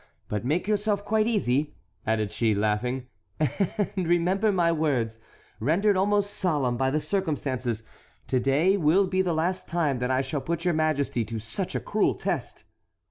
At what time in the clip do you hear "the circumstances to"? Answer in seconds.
6.89-8.39